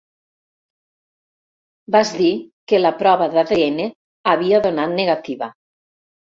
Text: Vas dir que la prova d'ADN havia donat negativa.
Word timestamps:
Vas 1.97 2.15
dir 2.23 2.33
que 2.73 2.81
la 2.81 2.93
prova 3.03 3.29
d'ADN 3.37 3.87
havia 4.35 4.65
donat 4.67 4.99
negativa. 4.99 5.55